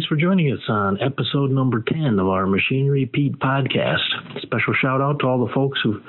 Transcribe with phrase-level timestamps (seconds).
[0.00, 4.00] thanks for joining us on episode number 10 of our Machinery Pete podcast.
[4.40, 6.00] Special shout out to all the folks who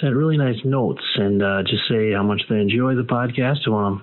[0.00, 3.66] sent really nice notes and uh, just say how much they enjoy the podcast.
[3.66, 4.02] I want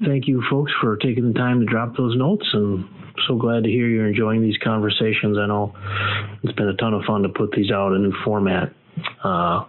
[0.00, 2.88] to thank you folks for taking the time to drop those notes and
[3.28, 5.38] so glad to hear you're enjoying these conversations.
[5.38, 5.76] I know
[6.42, 8.72] it's been a ton of fun to put these out in a new format.
[9.22, 9.64] Uh,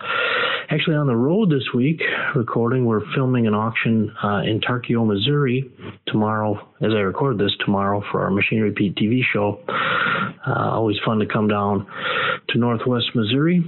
[0.69, 2.01] actually, on the road this week,
[2.35, 5.69] recording, we're filming an auction uh, in Tarkio, Missouri
[6.07, 9.59] tomorrow, as I record this tomorrow for our Machinery Pete TV show.
[10.47, 11.85] Uh, always fun to come down
[12.49, 13.63] to Northwest Missouri.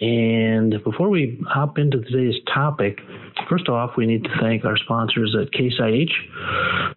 [0.00, 3.00] And before we hop into today's topic,
[3.48, 6.12] first off, we need to thank our sponsors at Case IH.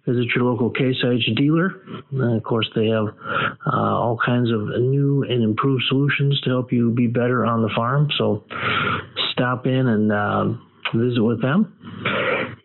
[0.05, 1.82] Visit your local Case IH dealer.
[2.12, 3.08] And of course, they have
[3.66, 7.70] uh, all kinds of new and improved solutions to help you be better on the
[7.76, 8.10] farm.
[8.18, 8.43] So
[9.32, 10.46] stop in and uh,
[10.93, 11.74] visit with them.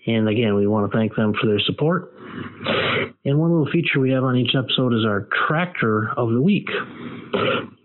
[0.07, 2.13] And again, we want to thank them for their support.
[3.25, 6.69] And one little feature we have on each episode is our tractor of the week.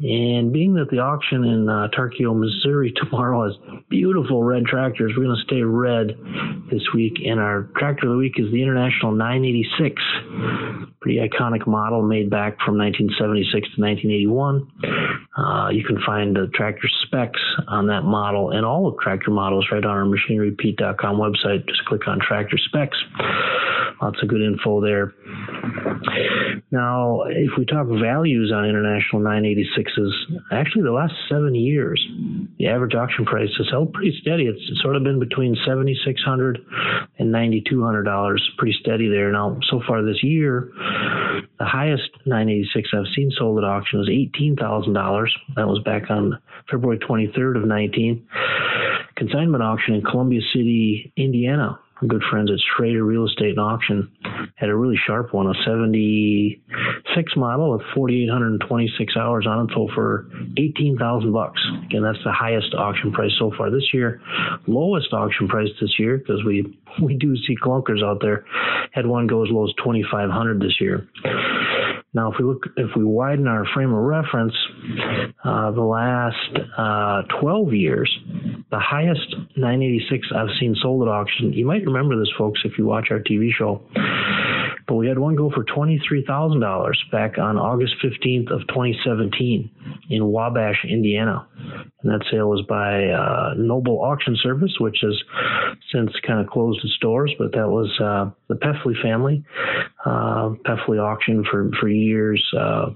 [0.04, 3.56] And being that the auction in uh, Tarkio, Missouri tomorrow has
[3.90, 6.18] beautiful red tractors, we're going to stay red
[6.72, 7.22] this week.
[7.26, 10.02] And our tractor of the week is the International 986.
[11.02, 14.72] Pretty iconic model made back from 1976 to 1981.
[15.38, 19.68] Uh, you can find the tractor specs on that model and all of tractor models
[19.72, 21.68] right on our machinerypete.com website.
[21.68, 22.98] Just click on tractor specs.
[24.02, 25.14] Lots of good info there.
[26.72, 30.12] Now, if we talk values on international 986s,
[30.54, 32.02] actually the last seven years,
[32.58, 34.46] the average auction price has held pretty steady.
[34.46, 36.58] It's sort of been between $7,600
[37.20, 39.32] and $9,200, pretty steady there.
[39.34, 40.72] Now, so far this year,
[41.60, 45.28] the highest 986 I've seen sold at auction was $18,000.
[45.58, 48.26] That was back on February 23rd of 19.
[49.18, 51.78] Consignment auction in Columbia City, Indiana
[52.08, 54.12] good friends at Schrader Real Estate and Auction
[54.56, 60.28] had a really sharp one, a 76 model with 4,826 hours on it, sold for
[60.58, 61.62] 18,000 bucks.
[61.86, 64.22] Again, that's the highest auction price so far this year.
[64.68, 68.46] Lowest auction price this year, because we we do see clunkers out there,
[68.92, 71.08] had one go as low as 2,500 this year.
[72.14, 74.54] Now, if we look, if we widen our frame of reference,
[75.46, 78.20] uh, the last uh, 12 years,
[78.70, 81.54] the highest 986 I've seen sold at auction.
[81.54, 83.82] You might remember this, folks, if you watch our TV show.
[84.92, 89.72] But we had one go for $23,000 back on August 15th of 2017
[90.10, 91.48] in Wabash, Indiana.
[92.04, 95.18] And that sale was by uh, Noble Auction Service, which has
[95.94, 99.46] since kind of closed its doors, but that was uh, the Peffley family.
[100.04, 102.46] Uh, Peffley auction for, for years.
[102.52, 102.88] Uh,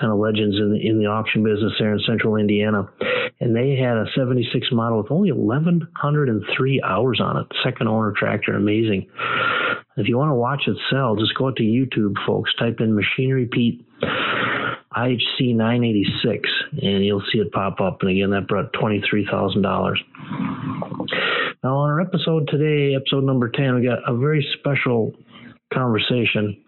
[0.00, 2.88] kind of legends in the, in the auction business there in central Indiana.
[3.40, 7.46] And they had a 76 model with only 1,103 hours on it.
[7.62, 9.08] Second owner tractor, amazing.
[9.98, 12.54] If you want to watch it sell, just go to YouTube, folks.
[12.54, 13.84] Type in Machinery Pete
[14.96, 16.48] IHC 986,
[16.82, 17.98] and you'll see it pop up.
[18.02, 19.96] And again, that brought $23,000.
[21.64, 25.12] Now, on our episode today, episode number 10, we got a very special
[25.74, 26.62] conversation.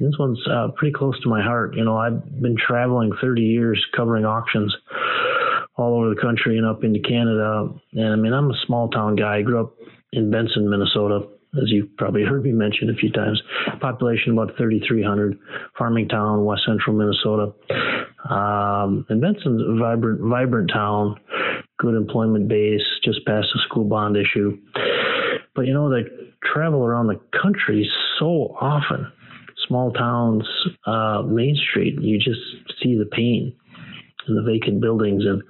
[0.00, 1.76] This one's uh, pretty close to my heart.
[1.76, 4.74] You know, I've been traveling 30 years covering auctions
[5.76, 7.68] all over the country and up into Canada.
[7.92, 9.36] And I mean, I'm a small town guy.
[9.36, 9.74] I grew up
[10.12, 11.28] in Benson, Minnesota
[11.62, 13.40] as you've probably heard me mention a few times.
[13.80, 15.38] Population about 3,300,
[15.78, 17.52] farming town, west central Minnesota.
[18.28, 21.16] Um, and Benson's a vibrant, vibrant town,
[21.78, 24.58] good employment base, just passed a school bond issue.
[25.54, 26.08] But you know, they
[26.44, 27.88] travel around the country
[28.18, 29.10] so often.
[29.68, 30.46] Small towns,
[30.86, 32.40] uh, Main Street, you just
[32.82, 33.54] see the pain
[34.26, 35.42] and the vacant buildings and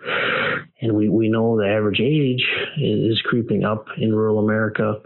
[0.83, 2.45] and we, we know the average age
[2.79, 4.97] is creeping up in rural America.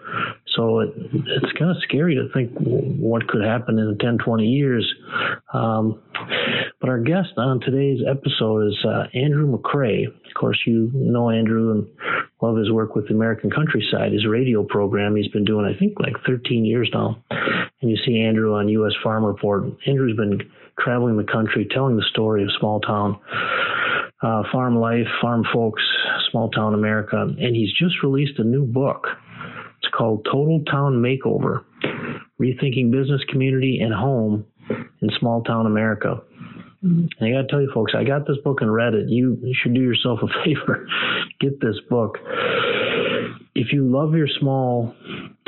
[0.57, 4.95] So it, it's kind of scary to think what could happen in 10, 20 years.
[5.53, 6.03] Um,
[6.81, 10.09] but our guest on today's episode is uh, Andrew McCrea.
[10.09, 11.87] Of course, you know Andrew and
[12.41, 16.01] love his work with the American Countryside, his radio program he's been doing, I think,
[16.01, 17.23] like 13 years now.
[17.31, 18.93] And you see Andrew on U.S.
[19.03, 19.65] Farm Report.
[19.87, 20.41] Andrew's been
[20.79, 23.19] traveling the country, telling the story of small town
[24.23, 25.83] uh, farm life, farm folks,
[26.31, 29.07] small town America, and he's just released a new book.
[29.91, 31.65] Called Total Town Makeover:
[32.41, 34.47] Rethinking Business, Community, and Home
[35.03, 36.23] in Small Town America.
[36.83, 39.09] And I got to tell you, folks, I got this book and read it.
[39.09, 40.87] You, you should do yourself a favor.
[41.39, 42.19] Get this book.
[43.55, 44.95] If you love your small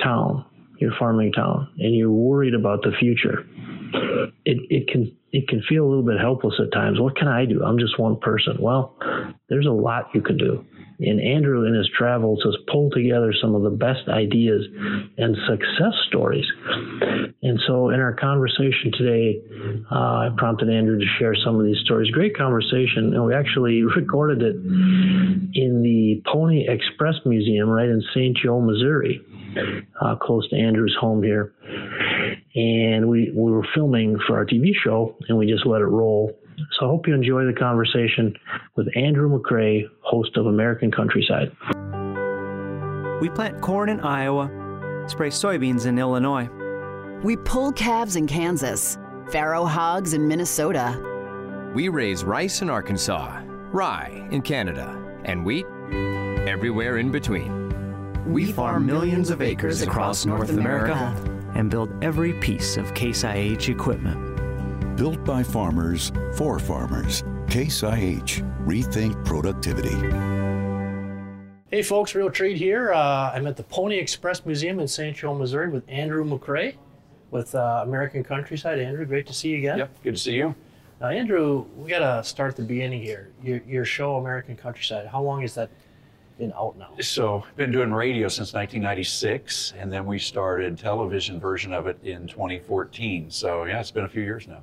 [0.02, 0.44] town,
[0.78, 3.46] your farming town, and you're worried about the future,
[4.44, 7.00] it, it can it can feel a little bit helpless at times.
[7.00, 7.64] What can I do?
[7.64, 8.58] I'm just one person.
[8.60, 8.96] Well,
[9.48, 10.64] there's a lot you can do.
[11.06, 14.66] And Andrew, in his travels, has pulled together some of the best ideas
[15.18, 16.46] and success stories.
[17.42, 19.40] And so, in our conversation today,
[19.90, 22.10] uh, I prompted Andrew to share some of these stories.
[22.10, 28.36] Great conversation, and we actually recorded it in the Pony Express Museum right in St.
[28.36, 29.20] Joe, Missouri,
[30.00, 31.52] uh, close to Andrew's home here.
[32.54, 36.38] And we, we were filming for our TV show, and we just let it roll
[36.78, 38.34] so I hope you enjoy the conversation
[38.76, 41.50] with Andrew McCrea, host of American Countryside.
[43.20, 44.50] We plant corn in Iowa,
[45.06, 46.48] spray soybeans in Illinois.
[47.22, 48.98] We pull calves in Kansas,
[49.30, 50.98] farrow hogs in Minnesota.
[51.74, 55.66] We raise rice in Arkansas, rye in Canada, and wheat
[56.48, 57.70] everywhere in between.
[58.26, 61.14] We farm millions of acres across North America
[61.54, 64.96] and build every piece of Case IH equipment.
[64.96, 67.22] Built by farmers for farmers.
[67.48, 68.42] Case IH.
[68.64, 69.90] Rethink productivity.
[71.70, 72.92] Hey folks, real treat here.
[72.92, 75.16] Uh, I'm at the Pony Express Museum in St.
[75.16, 76.74] Joe, Missouri with Andrew McCrea
[77.30, 78.78] with uh, American Countryside.
[78.78, 79.78] Andrew, great to see you again.
[79.78, 80.54] Yep, good to see you.
[81.00, 83.32] Now, Andrew, we got to start at the beginning here.
[83.42, 85.70] Your, your show, American Countryside, how long has that
[86.38, 86.90] been out now?
[87.00, 92.28] So, been doing radio since 1996, and then we started television version of it in
[92.28, 93.30] 2014.
[93.30, 94.60] So, yeah, it's been a few years now.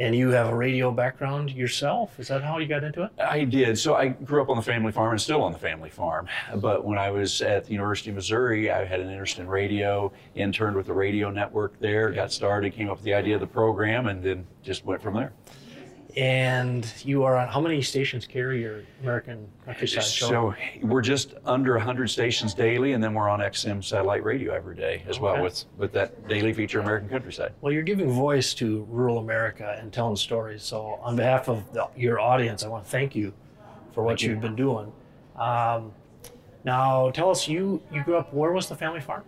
[0.00, 2.20] And you have a radio background yourself?
[2.20, 3.10] Is that how you got into it?
[3.18, 3.76] I did.
[3.78, 6.28] So I grew up on the family farm and still on the family farm.
[6.56, 10.12] But when I was at the University of Missouri, I had an interest in radio,
[10.36, 13.46] interned with the radio network there, got started, came up with the idea of the
[13.48, 15.32] program, and then just went from there.
[16.16, 20.28] And you are on how many stations carry your American countryside show?
[20.28, 24.74] So we're just under 100 stations daily, and then we're on XM satellite radio every
[24.74, 25.24] day as okay.
[25.24, 27.52] well with, with that daily feature, American Countryside.
[27.60, 30.62] Well, you're giving voice to rural America and telling stories.
[30.62, 33.34] So, on behalf of the, your audience, I want to thank you
[33.92, 34.40] for what thank you've you.
[34.40, 34.90] been doing.
[35.36, 35.92] Um,
[36.64, 39.24] now, tell us, you, you grew up, where was the family farm?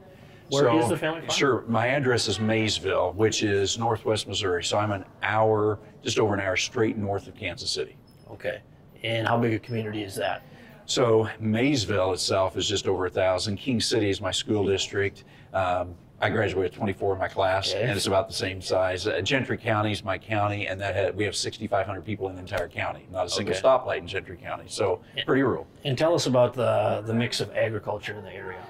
[0.51, 1.31] Where so, is the family farm?
[1.31, 1.65] Sure.
[1.69, 4.65] My address is Maysville, which is northwest Missouri.
[4.65, 7.97] So I'm an hour, just over an hour straight north of Kansas City.
[8.31, 8.61] Okay.
[9.03, 10.43] And how big a community is that?
[10.87, 13.59] So Maysville itself is just over a thousand.
[13.59, 15.25] King City is my school district.
[15.55, 17.83] Um, I graduated 24 in my class, okay.
[17.83, 19.07] and it's about the same size.
[19.07, 22.41] Uh, Gentry County is my county, and that had, we have 6,500 people in the
[22.41, 23.07] entire county.
[23.11, 23.63] Not a single okay.
[23.63, 25.67] stoplight in Gentry County, so pretty rural.
[25.85, 28.63] And tell us about the the mix of agriculture in the area.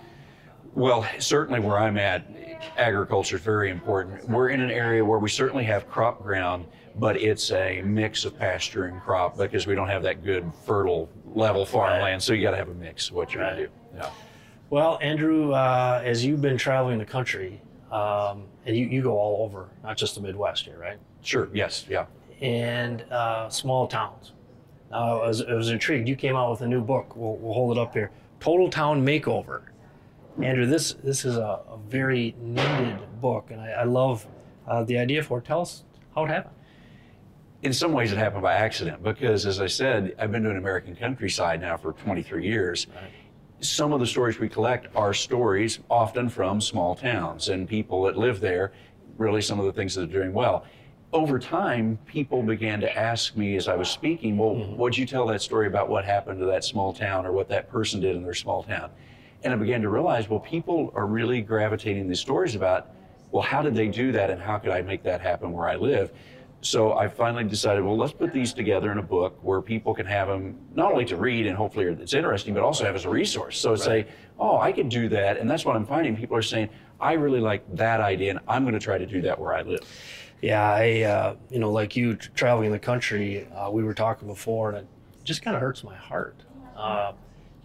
[0.75, 2.27] Well, certainly where I'm at,
[2.77, 4.29] agriculture is very important.
[4.29, 8.39] We're in an area where we certainly have crop ground, but it's a mix of
[8.39, 12.03] pasture and crop because we don't have that good fertile level farmland.
[12.03, 12.23] Right.
[12.23, 13.57] So you got to have a mix of what you're right.
[13.57, 13.73] going to do.
[13.97, 14.11] Yeah.
[14.71, 19.45] Well, Andrew, uh, as you've been traveling the country, um, and you, you go all
[19.45, 20.99] over, not just the Midwest here, right?
[21.23, 21.49] Sure.
[21.53, 21.87] Yes.
[21.89, 22.07] Yeah.
[22.41, 24.33] And uh, small towns.
[24.93, 26.09] Now, I was, I was intrigued.
[26.09, 27.17] You came out with a new book.
[27.17, 28.13] We'll, we'll hold it up here.
[28.39, 29.63] Total Town Makeover
[30.43, 34.27] Andrew, this this is a, a very needed book, and I, I love
[34.67, 35.45] uh, the idea for it.
[35.45, 35.85] Tell us
[36.15, 36.55] how it happened.
[37.63, 40.97] In some ways, it happened by accident because, as I said, I've been doing American
[40.97, 42.87] countryside now for 23 years.
[42.89, 43.11] Right.
[43.63, 48.17] Some of the stories we collect are stories often from small towns and people that
[48.17, 48.73] live there,
[49.19, 50.65] really some of the things that are doing well.
[51.13, 54.77] Over time, people began to ask me as I was speaking, Well, mm-hmm.
[54.77, 57.69] would you tell that story about what happened to that small town or what that
[57.69, 58.91] person did in their small town?
[59.43, 62.91] And I began to realize, well, people are really gravitating these stories about,
[63.31, 65.77] well, how did they do that and how could I make that happen where I
[65.77, 66.13] live?
[66.63, 70.05] So I finally decided, well, let's put these together in a book where people can
[70.05, 73.09] have them not only to read and hopefully it's interesting, but also have as a
[73.09, 73.59] resource.
[73.59, 73.81] So right.
[73.81, 74.07] say,
[74.39, 75.39] oh, I can do that.
[75.39, 76.17] And that's what I'm finding.
[76.17, 76.69] People are saying,
[77.01, 79.63] I really like that idea and I'm going to try to do that where I
[79.63, 79.81] live.
[80.43, 84.71] Yeah, I, uh, you know, like you traveling the country, uh, we were talking before
[84.71, 84.87] and it
[85.25, 86.43] just kind of hurts my heart.
[86.77, 87.13] Uh,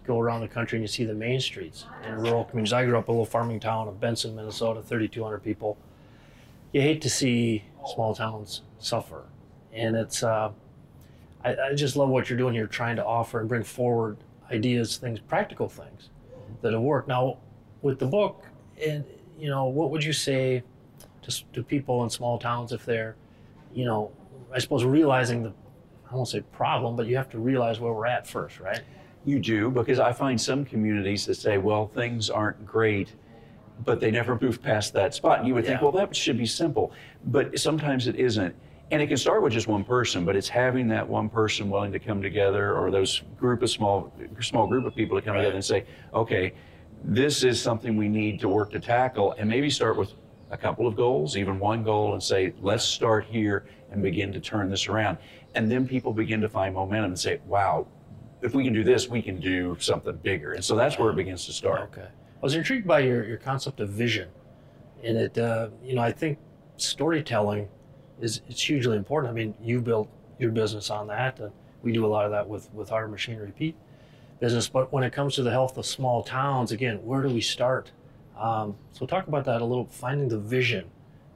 [0.06, 2.72] go around the country and you see the main streets in rural communities.
[2.72, 5.76] I grew up in a little farming town of Benson, Minnesota, 3,200 people.
[6.72, 9.24] You hate to see small towns suffer.
[9.72, 10.52] And it's, uh,
[11.44, 14.16] I, I, just love what you're doing here, trying to offer and bring forward
[14.50, 16.10] ideas, things, practical things
[16.62, 17.08] that have worked.
[17.08, 17.38] Now,
[17.82, 18.44] with the book,
[18.84, 19.04] and
[19.38, 20.62] you know, what would you say
[21.22, 23.16] to, to people in small towns if they're,
[23.74, 24.10] you know,
[24.52, 25.52] I suppose realizing the,
[26.10, 28.80] I won't say problem, but you have to realize where we're at first, right?
[29.26, 33.12] You do, because I find some communities that say, well, things aren't great,
[33.84, 35.40] but they never move past that spot.
[35.40, 35.70] And you would yeah.
[35.70, 36.92] think, well, that should be simple.
[37.24, 38.54] But sometimes it isn't.
[38.92, 41.90] And it can start with just one person, but it's having that one person willing
[41.90, 45.40] to come together or those group of small small group of people to come right.
[45.40, 46.52] together and say, okay,
[47.02, 50.12] this is something we need to work to tackle and maybe start with
[50.52, 54.38] a couple of goals, even one goal, and say, let's start here and begin to
[54.38, 55.18] turn this around.
[55.56, 57.88] And then people begin to find momentum and say, wow,
[58.42, 60.52] if we can do this, we can do something bigger.
[60.52, 61.80] And so that's where it begins to start.
[61.92, 62.02] Okay.
[62.06, 64.28] I was intrigued by your, your concept of vision.
[65.02, 66.38] And it, uh, you know, I think
[66.76, 67.68] storytelling
[68.20, 69.30] is it's hugely important.
[69.30, 71.52] I mean, you built your business on that, and
[71.82, 73.76] we do a lot of that with, with our machinery Pete
[74.40, 74.68] business.
[74.68, 77.90] But when it comes to the health of small towns, again, where do we start?
[78.38, 80.90] Um, so talk about that a little, finding the vision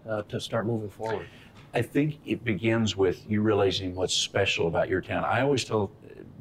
[0.08, 1.26] uh, to start moving forward.
[1.72, 5.24] I think it begins with you realizing what's special about your town.
[5.24, 5.90] I always tell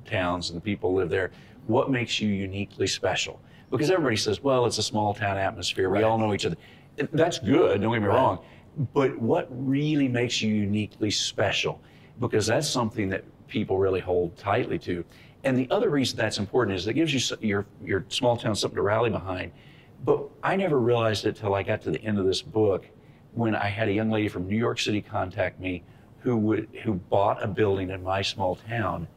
[0.05, 1.31] towns and the people who live there,
[1.67, 3.41] what makes you uniquely special?
[3.69, 5.89] Because everybody says, well, it's a small town atmosphere.
[5.89, 6.03] We Right.
[6.03, 6.57] all know each other.
[7.11, 8.15] That's good, don't get me Right.
[8.15, 8.39] wrong.
[8.93, 11.79] But what really makes you uniquely special?
[12.19, 15.03] Because that's something that people really hold tightly to.
[15.43, 18.75] And the other reason that's important is it gives you your, your small town something
[18.75, 19.51] to rally behind.
[20.03, 22.87] But I never realized it till I got to the end of this book
[23.33, 25.83] when I had a young lady from New York City contact me
[26.19, 29.07] who would who bought a building in my small town.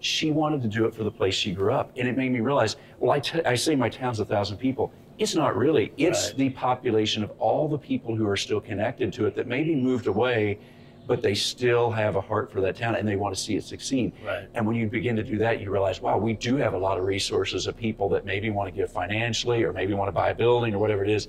[0.00, 2.40] She wanted to do it for the place she grew up, and it made me
[2.40, 2.76] realize.
[2.98, 4.92] Well, I, say my town's a thousand people.
[5.18, 5.92] It's not really.
[5.98, 6.36] It's Right.
[6.38, 10.06] the population of all the people who are still connected to it that maybe moved
[10.06, 10.58] away,
[11.06, 13.64] but they still have a heart for that town and they want to see it
[13.64, 14.12] succeed.
[14.24, 14.48] Right.
[14.54, 16.96] And when you begin to do that, you realize, wow, we do have a lot
[16.98, 20.30] of resources of people that maybe want to give financially or maybe want to buy
[20.30, 21.28] a building or whatever it is.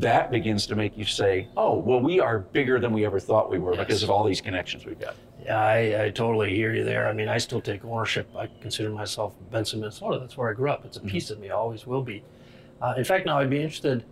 [0.00, 3.50] That begins to make you say, oh, well, we are bigger than we ever thought
[3.50, 5.16] we were because of all these connections we've got.
[5.44, 7.08] Yeah, I, I totally hear you there.
[7.08, 8.28] I mean, I still take ownership.
[8.36, 10.18] I consider myself Benson, Minnesota.
[10.20, 10.84] That's where I grew up.
[10.84, 12.22] It's a piece of me, always will be.
[12.80, 14.04] Uh, in fact, now I'd be interested.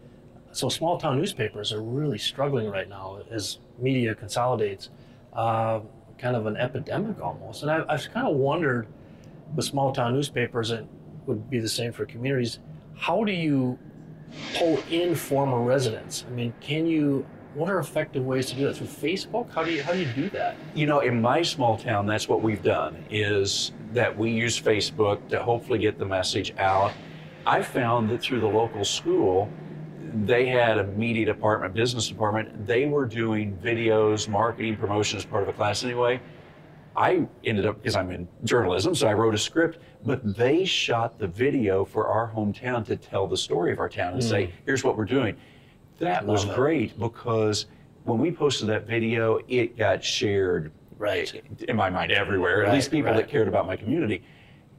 [0.51, 4.89] So, small town newspapers are really struggling right now as media consolidates,
[5.35, 5.81] uh,
[6.19, 7.63] kind of an epidemic almost.
[7.63, 8.89] And I, I've kind of wondered
[9.55, 10.89] with small town newspapers, and
[11.27, 12.59] would be the same for communities,
[12.97, 13.79] how do you
[14.55, 16.25] pull in former residents?
[16.29, 17.27] I mean, can you?
[17.55, 19.51] What are effective ways to do that through Facebook?
[19.53, 20.57] How do you how do you do that?
[20.75, 25.27] You know, in my small town, that's what we've done is that we use Facebook
[25.29, 26.93] to hopefully get the message out.
[27.47, 29.51] I found that through the local school,
[30.25, 32.67] they had a media department, business department.
[32.67, 36.21] They were doing videos, marketing, promotion as part of a class anyway.
[36.97, 41.19] I ended up, because I'm in journalism, so I wrote a script, but they shot
[41.19, 44.53] the video for our hometown to tell the story of our town and say, hmm.
[44.65, 45.37] here's what we're doing.
[45.99, 46.55] That was it.
[46.55, 47.67] great because
[48.05, 51.43] when we posted that video, it got shared, Right.
[51.69, 53.19] in my mind, everywhere, at least people right.
[53.19, 54.23] that cared about my community.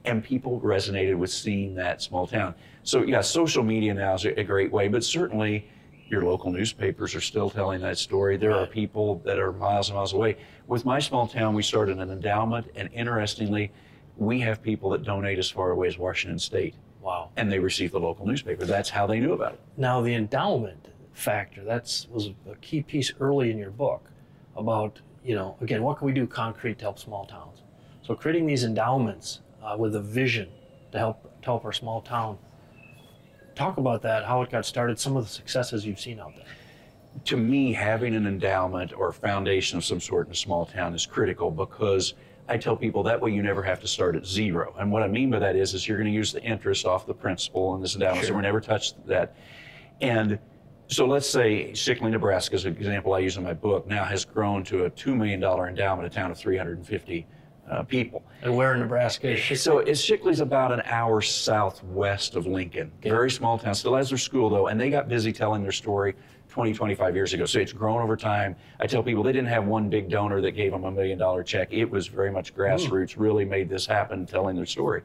[0.05, 2.55] And people resonated with seeing that small town.
[2.83, 5.69] So, yeah, social media now is a great way, but certainly
[6.09, 8.37] your local newspapers are still telling that story.
[8.37, 10.37] There are people that are miles and miles away.
[10.67, 13.71] With my small town, we started an endowment, and interestingly,
[14.15, 17.29] we have people that donate as far away as Washington State, Wow.
[17.37, 18.65] and they receive the local newspaper.
[18.65, 19.59] That's how they knew about it.
[19.77, 24.09] Now the endowment factor, that's was a key piece early in your book
[24.55, 27.61] about, you know, again, what can we do concrete to help small towns?
[28.01, 30.49] So creating these endowments uh, with a vision
[30.91, 32.37] to help to help our small town.
[33.57, 36.45] Talk about that, how it got started, some of the successes you've seen out there.
[37.25, 41.07] to me, having an endowment or foundation of some sort in a small town is
[41.07, 42.13] critical because
[42.47, 44.75] I tell people that way you never have to start at zero.
[44.77, 47.07] And what I mean by that is, is you're going to use the interest off
[47.07, 48.21] the principal in this endowment.
[48.21, 48.35] So Sure.
[48.35, 49.35] we never touch that.
[50.01, 50.37] And
[50.85, 54.23] so let's say Shickley, Nebraska, is an example I use in my book, now has
[54.23, 57.25] grown to a $2 million endowment, a town of 350
[57.69, 58.23] uh, people.
[58.41, 59.57] And where in Nebraska is Shickley?
[59.57, 62.91] So it's Shickley's about an hour southwest of Lincoln.
[63.01, 66.15] Very small town, still has their school though, and they got busy telling their story
[66.49, 67.45] 20, 25 years ago.
[67.45, 68.55] So it's grown over time.
[68.79, 71.43] I tell people they didn't have one big donor that gave them a million dollar
[71.43, 71.69] check.
[71.71, 75.03] It was very much grassroots, really made this happen, telling their story.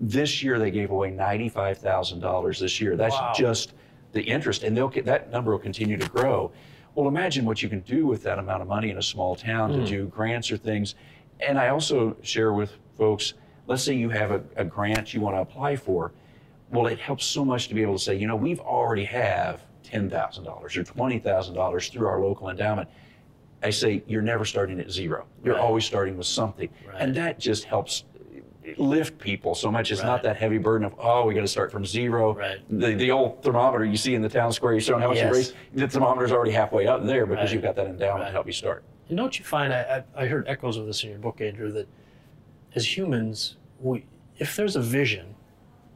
[0.00, 2.96] This year they gave away $95,000 this year.
[2.96, 3.32] That's Wow.
[3.36, 3.74] just
[4.12, 6.50] the interest, and they'll that number will continue to grow.
[6.94, 9.70] Well, imagine what you can do with that amount of money in a small town
[9.72, 10.94] to do grants or things.
[11.40, 13.34] And I also share with folks,
[13.66, 16.12] let's say you have a, a grant you want to apply for.
[16.70, 19.62] Well, it helps so much to be able to say, you know, we've already have
[19.84, 22.88] $10,000 or $20,000 through our local endowment.
[23.62, 25.26] I say, you're never starting at zero.
[25.42, 25.62] You're Right.
[25.62, 26.68] always starting with something.
[26.86, 26.96] Right.
[27.00, 28.04] And that just helps
[28.64, 29.90] eh, lift people so much.
[29.90, 30.06] It's Right.
[30.08, 32.34] not that heavy burden of, oh, we got to start from zero.
[32.34, 32.58] Right.
[32.68, 35.24] The, the old thermometer you see in the town square, you show how much you
[35.24, 35.34] Yes.
[35.34, 35.54] raise.
[35.72, 37.52] The thermometer's already halfway up there because Right.
[37.54, 38.84] you've got that endowment to help you start.
[39.08, 41.72] And don't you find, I, I I heard echoes of this in your book, Andrew,
[41.72, 41.88] that
[42.74, 44.04] as humans, we,
[44.38, 45.34] if there's a vision,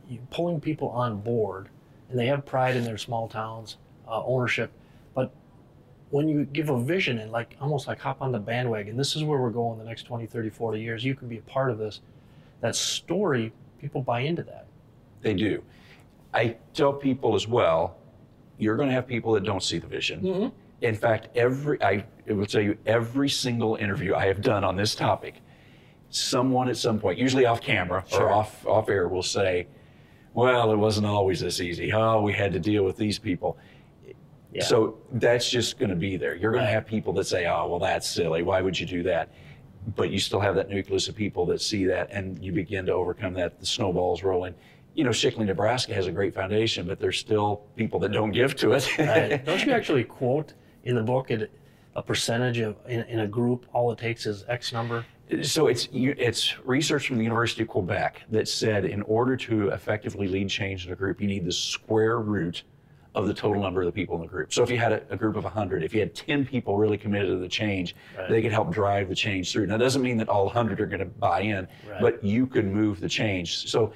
[0.08, 1.68] you pulling people on board,
[2.08, 3.76] and they have pride in their small towns,
[4.08, 4.72] uh, ownership,
[5.14, 5.32] but
[6.10, 9.24] when you give a vision and like almost like hop on the bandwagon, this is
[9.24, 11.78] where we're going the next 20, 30, 40 years, you can be a part of
[11.78, 12.00] this,
[12.60, 14.66] that story, people buy into that.
[15.22, 15.62] They do.
[16.34, 17.96] I tell people as well,
[18.58, 20.52] you're going to have people that don't see the vision.
[20.82, 24.94] In fact, every I will tell you every single interview I have done on this
[24.96, 25.36] topic,
[26.10, 28.24] someone at some point, usually off camera Sure.
[28.24, 29.68] or off off air, will say,
[30.34, 31.92] "Well, it wasn't always this easy.
[31.92, 33.56] Oh, we had to deal with these people."
[34.52, 34.64] Yeah.
[34.64, 36.34] So that's just going to be there.
[36.34, 36.68] You're going Right.
[36.68, 38.42] to have people that say, "Oh, well, that's silly.
[38.42, 39.28] Why would you do that?"
[39.96, 42.92] But you still have that nucleus of people that see that, and you begin to
[42.92, 43.58] overcome that.
[43.60, 44.54] The snowballs rolling.
[44.94, 48.54] You know, Shickley, Nebraska has a great foundation, but there's still people that don't give
[48.56, 48.98] to it.
[48.98, 49.42] Right.
[49.44, 50.52] Don't you actually quote
[50.84, 51.50] in the book it,
[51.94, 53.66] a percentage of in, in a group?
[53.72, 55.04] All it takes is X number.
[55.42, 60.28] So it's it's research from the University of Quebec that said in order to effectively
[60.28, 62.64] lead change in a group, you need the square root
[63.14, 64.52] of the total number of the people in the group.
[64.54, 66.96] So if you had a, a group of 100, if you had 10 people really
[66.96, 68.28] committed to the change, Right.
[68.30, 69.66] they could help drive the change through.
[69.66, 72.00] Now, that doesn't mean that all 100 are going to buy in, Right.
[72.00, 73.68] but you can move the change.
[73.70, 73.92] So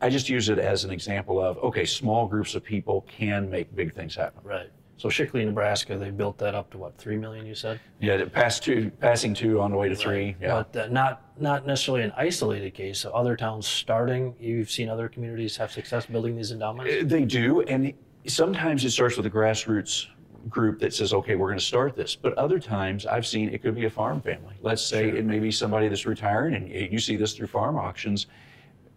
[0.00, 3.74] I just use it as an example of okay, small groups of people can make
[3.76, 4.40] big things happen.
[4.42, 4.70] Right.
[4.96, 7.44] So Shickley, Nebraska, they built that up to what three million?
[7.46, 7.80] You said.
[8.00, 10.36] Yeah, the past two, passing two on the way to three.
[10.40, 10.62] Yeah.
[10.72, 13.00] But uh, not not necessarily an isolated case.
[13.00, 14.34] So other towns starting.
[14.38, 16.92] You've seen other communities have success building these endowments.
[16.94, 17.92] Uh, They do, and
[18.26, 20.06] sometimes it starts with a grassroots
[20.48, 23.62] group that says, "Okay, we're going to start this." But other times, I've seen it
[23.62, 24.54] could be a farm family.
[24.62, 28.26] Let's say it may be somebody that's retiring, and you see this through farm auctions.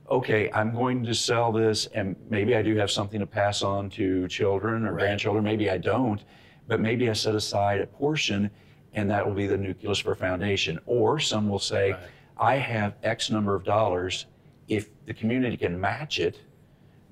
[0.10, 3.90] Okay, I'm going to sell this, and maybe I do have something to pass on
[3.92, 5.02] to children or Right.
[5.02, 5.44] grandchildren.
[5.44, 6.24] Maybe I don't,
[6.68, 8.50] but maybe I set aside a portion,
[8.94, 10.80] and that will be the nucleus for a foundation.
[10.86, 12.00] Or some will say, Right.
[12.38, 14.28] "I have X number of dollars.
[14.70, 16.42] If the community can match it."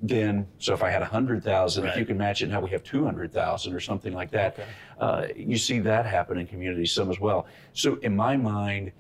[0.02, 2.70] then so if I had a hundred thousand, if you can match it, now we
[2.72, 4.54] have two hundred thousand or something like that.
[4.54, 4.68] Okay.
[5.00, 7.48] Uh, you see that happen in communities some as well.
[7.72, 8.92] So in my mind,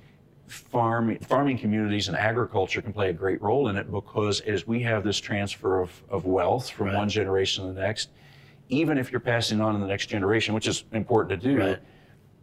[0.48, 4.82] farm farming communities and agriculture can play a great role in it because as we
[4.84, 6.96] have this transfer of, of wealth from Right.
[6.96, 8.10] one generation to the next,
[8.70, 11.80] even if you're passing on to the next generation, which is important to do, Right.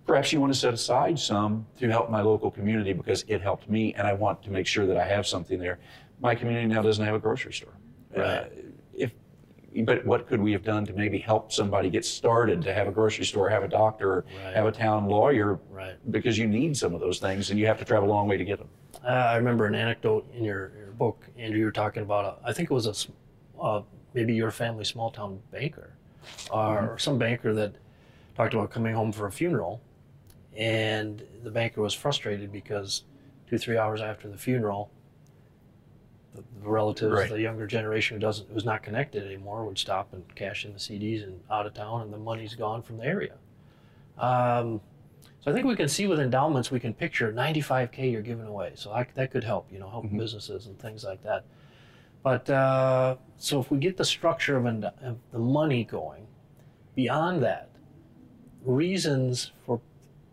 [0.05, 3.69] perhaps you want to set aside some to help my local community because it helped
[3.71, 5.79] me and I want to make sure that I have something there.
[6.21, 7.75] My community now doesn't have a grocery store.
[8.17, 8.25] Right.
[8.27, 8.45] Uh,
[9.85, 12.91] but what could we have done to maybe help somebody get started to have a
[12.91, 14.55] grocery store, have a doctor, Right.
[14.55, 15.59] have a town lawyer?
[15.71, 15.95] Right.
[16.11, 18.37] Because you need some of those things and you have to travel a long way
[18.37, 18.69] to get them.
[19.05, 21.59] Uh, I remember an anecdote in your, your book, Andrew.
[21.59, 22.25] You were talking about.
[22.45, 23.83] A, I think it was a uh,
[24.15, 25.95] maybe your family small town banker,
[26.53, 27.75] or some banker that
[28.37, 29.81] talked about coming home for a funeral,
[30.57, 33.05] and the banker was frustrated because
[33.49, 34.91] two three hours after the funeral,
[36.35, 37.29] the, relatives, Right.
[37.29, 40.79] the younger generation who doesn't who's not connected anymore, would stop and cash in the
[40.79, 43.35] CDs and out of town, and the money's gone from the area.
[44.19, 44.81] Um,
[45.41, 48.73] so I think we can see with endowments, we can picture 95K you're giving away.
[48.77, 51.45] So I, that could help, you know, help businesses and things like that.
[52.23, 56.29] But uh, so if we get the structure of, endo- of the money going,
[56.95, 57.71] beyond that,
[58.65, 59.81] reasons for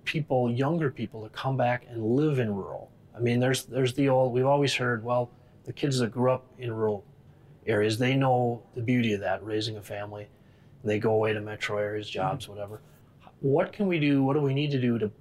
[0.03, 2.91] people, younger people, to come back and live in rural.
[3.15, 4.33] I mean, there's there's the old.
[4.33, 5.29] We've always heard, well,
[5.69, 7.05] the kids that grew up in rural
[7.67, 10.27] areas, they know the beauty of that, raising a family.
[10.83, 12.81] They go away to metro areas, jobs, whatever.
[13.41, 14.23] What can we do?
[14.23, 15.11] What do we need to do to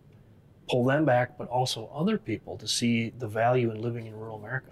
[0.67, 4.39] pull them back, but also other people to see the value in living in rural
[4.39, 4.71] America?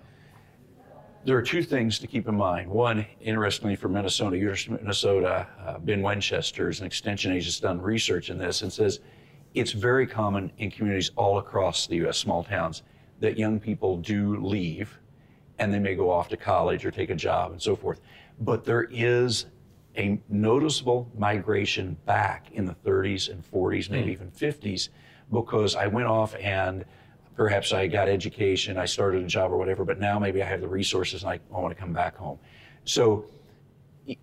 [1.26, 2.70] There are two things to keep in mind.
[2.70, 7.60] One, interestingly, for Minnesota, University of Minnesota, uh, Ben Winchester is an extension agent has
[7.60, 9.00] done research in this and says
[9.52, 12.82] it's very common in communities all across the U.S., small towns,
[13.20, 14.98] that young people do leave
[15.58, 18.00] and they may go off to college or take a job and so forth.
[18.40, 19.46] But there is
[19.96, 24.22] a noticeable migration back in the 30s and 40s, maybe hmm.
[24.24, 24.90] even 50s,
[25.32, 26.84] because I went off and
[27.34, 30.60] perhaps I got education, I started a job or whatever, but now maybe I have
[30.60, 32.38] the resources and I, I want to come back home.
[32.84, 33.26] So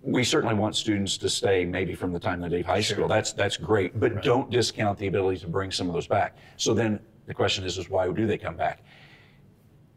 [0.01, 3.07] we certainly want students to stay maybe from the time they leave high school.
[3.07, 6.37] That's that's great, but don't discount the ability to bring some of those back.
[6.57, 8.83] So then the question is, is why do they come back?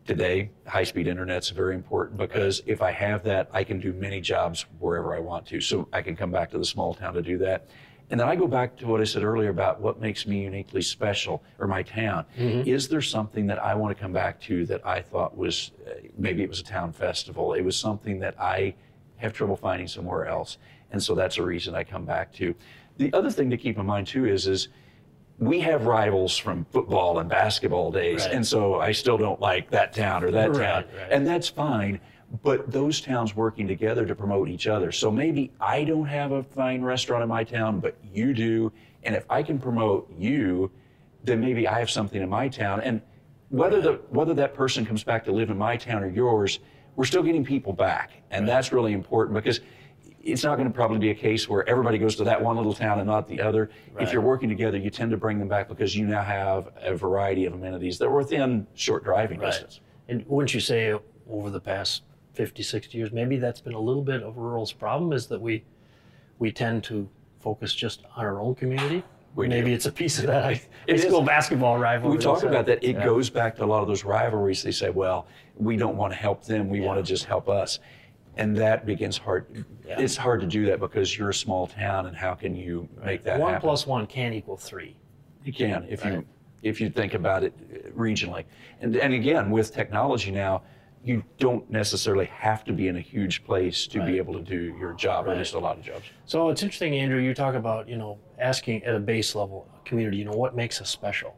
[0.07, 4.65] Today, high-speed internet's very important because if I have that, I can do many jobs
[4.79, 5.61] wherever I want to.
[5.61, 7.69] So I can come back to the small town to do that.
[8.09, 10.81] And then I go back to what I said earlier about what makes me uniquely
[10.81, 12.25] special or my town.
[12.69, 15.95] Is there something that I want to come back to that I thought was uh,
[16.17, 17.55] maybe it was a town festival?
[17.55, 18.77] It was something that I
[19.17, 20.59] have trouble finding somewhere else.
[20.93, 22.55] And so that's a reason I come back to.
[22.97, 24.69] The other thing to keep in mind too is is
[25.39, 28.35] we have rivals from football and basketball days, Right.
[28.35, 31.11] and so I still don't like that town or that Right, town, right.
[31.13, 32.01] and that's fine.
[32.43, 34.91] But those towns working together to promote each other.
[34.91, 38.73] So maybe I don't have a fine restaurant in my town, but you do,
[39.05, 40.71] and if I can promote you,
[41.23, 42.81] then maybe I have something in my town.
[42.81, 43.01] And
[43.51, 46.59] whether the whether that person comes back to live in my town or yours,
[46.97, 49.61] we're still getting people back, and that's really important because
[50.27, 52.75] it's not going to probably be a case where everybody goes to that one little
[52.75, 53.71] town and not the other.
[53.93, 54.03] Right.
[54.03, 56.95] If you're working together, you tend to bring them back because you now have a
[56.95, 59.53] variety of amenities that are within short driving Right.
[59.53, 59.81] distance.
[60.09, 60.95] And wouldn't you say
[61.31, 62.03] over the past
[62.35, 65.65] 50, 60 years, maybe that's been a little bit of rural's problem is that we
[66.39, 67.09] we tend to
[67.41, 69.03] focus just on our own community?
[69.37, 69.75] We maybe do.
[69.75, 70.43] it's a piece of that
[70.89, 72.17] high school basketball rivalry.
[72.17, 72.83] We talk about that.
[72.83, 73.05] It yeah.
[73.05, 74.63] goes back to a lot of those rivalries.
[74.63, 76.69] They say, well, we don't want to help them.
[76.71, 77.79] We want to just help us.
[78.37, 79.65] And that begins hard.
[79.87, 79.99] Yeah.
[80.01, 83.23] It's hard to do that because you're a small town and how can you make
[83.25, 83.67] that one happen?
[83.67, 84.97] plus one one can equal three.
[85.45, 86.15] You can if Right.
[86.15, 86.27] you
[86.63, 88.45] if you think about it uh, regionally.
[88.81, 90.63] And and again, with technology now,
[91.03, 94.07] you don't necessarily have to be in a huge place to Right.
[94.09, 96.05] be able to do your job, or at least a lot of jobs.
[96.27, 97.21] So it's interesting, Andrew.
[97.21, 100.19] You talk about you know asking at a base level, community.
[100.19, 101.37] You know what makes us special.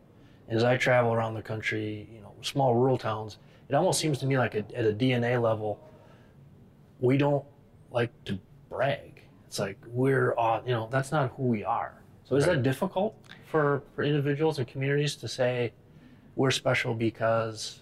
[0.48, 3.36] As I travel around the country, you know, small rural towns,
[3.68, 5.78] it almost seems to me like a, at a DNA level,
[7.00, 7.44] we don't
[7.90, 9.22] like to brag.
[9.46, 10.66] It's like we're on.
[10.66, 11.94] You know, that's not who we are.
[12.24, 12.56] So is Right.
[12.56, 13.14] that difficult
[13.46, 15.72] for for individuals and communities to say
[16.36, 17.80] we're special because?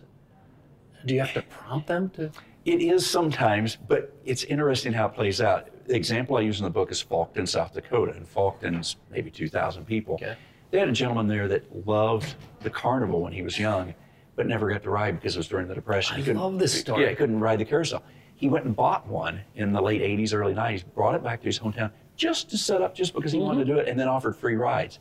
[1.04, 2.30] Do you have to prompt them to?
[2.64, 5.68] It is sometimes, but it's interesting how it plays out.
[5.86, 9.84] The example I use in the book is Faulkton, South Dakota, and Faulkton's maybe 2,000
[9.84, 10.14] people.
[10.14, 10.34] Okay.
[10.72, 13.94] They had a gentleman there that loved the carnival when he was young,
[14.34, 16.16] but never got to ride because it was during the Depression.
[16.16, 17.04] I He love this story.
[17.04, 18.02] Yeah, he couldn't ride the carousel.
[18.36, 21.46] He went and bought one in the late 80s, early 90s, brought it back to
[21.46, 23.74] his hometown just to set up, just because he wanted to mm-hmm.
[23.74, 24.98] do it, and then offered free rides.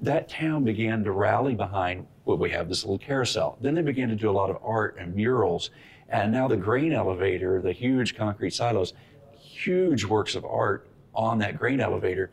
[0.00, 3.56] That town began to rally behind, well, we have this little carousel.
[3.60, 5.70] Then they began to do a lot of art and murals.
[6.08, 8.94] And now the grain elevator, the huge concrete silos,
[9.38, 12.30] huge works of art on that grain elevator.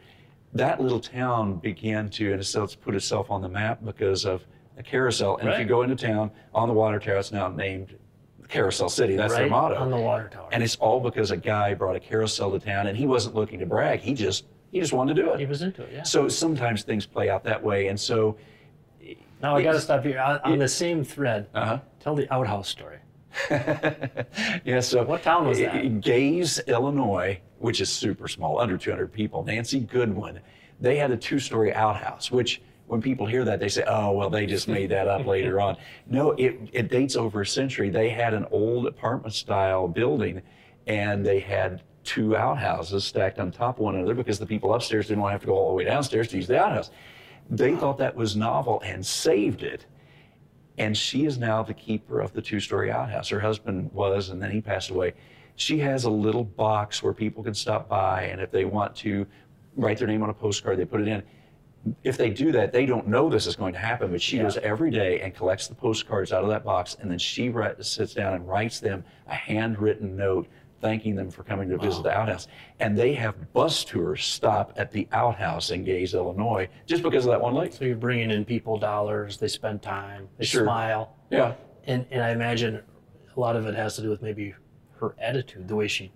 [0.54, 4.46] That little town began to, in a sense, put itself on the map because of
[4.78, 5.38] a carousel.
[5.38, 7.96] And if you go into town on the water tower, it's now named
[8.50, 9.16] Carousel City.
[9.16, 9.76] That's their motto.
[9.76, 10.50] on the water tower.
[10.52, 13.60] And it's all because a guy brought a carousel to town and he wasn't looking
[13.60, 14.00] to brag.
[14.00, 15.40] He just he just wanted to do it.
[15.40, 15.92] he was into it.
[15.94, 16.04] Yeah.
[16.04, 17.88] So sometimes things play out that way.
[17.88, 18.38] And so
[19.42, 21.48] Now I got to stop here on, on the same thread.
[21.54, 21.80] uh-huh.
[22.00, 22.98] Tell the outhouse story.
[24.66, 26.02] yeah, so What town was that?
[26.02, 29.44] Gays, Illinois, which is super small, under 200 people.
[29.44, 30.40] Nancy Goodwin,
[30.80, 34.46] they had a two-story outhouse, which when people hear that, they say, "Oh, well, they
[34.46, 37.90] just made that up later on." No, it, it dates over a century.
[37.90, 40.42] They had an old apartment-style building,
[40.88, 45.08] and they had two outhouses stacked on top of one another because the people upstairs
[45.08, 46.90] didn't want to have to go all the way downstairs to use the outhouse.
[47.50, 49.86] They thought that was novel and saved it
[50.80, 53.28] and she is now the keeper of the two-story outhouse.
[53.30, 55.14] Her husband was, and then he passed away.
[55.58, 59.28] She has a little box where people can stop by, and if they want to
[59.76, 61.22] write their name on a postcard, they put it in.
[62.04, 64.44] If they do that, they don't know this is going to happen, but she Yeah.
[64.44, 67.84] goes every day and collects the postcards out of that box, and then she write,
[67.86, 70.48] sits down and writes them a handwritten note
[70.82, 72.48] thanking them for coming to visit the outhouse.
[72.80, 77.32] And they have bus tours stop at the outhouse in Gays, Illinois, just because of
[77.32, 77.74] that one lake.
[77.74, 79.38] So you're bringing in people dollars.
[79.38, 80.30] They spend time.
[80.38, 80.64] They Sure.
[80.64, 81.16] smile.
[81.30, 81.56] Yeah.
[81.86, 82.82] And and I imagine
[83.36, 84.54] a lot of it has to do with maybe
[85.00, 86.12] her attitude, the way she